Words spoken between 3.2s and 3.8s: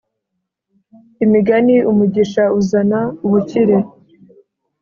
ubukire